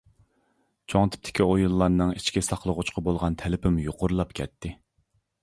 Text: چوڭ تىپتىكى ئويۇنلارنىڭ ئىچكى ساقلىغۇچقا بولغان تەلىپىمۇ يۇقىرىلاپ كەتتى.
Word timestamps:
چوڭ 0.93 1.11
تىپتىكى 1.15 1.45
ئويۇنلارنىڭ 1.47 2.15
ئىچكى 2.15 2.43
ساقلىغۇچقا 2.47 3.05
بولغان 3.11 3.39
تەلىپىمۇ 3.43 3.85
يۇقىرىلاپ 3.91 4.35
كەتتى. 4.43 4.75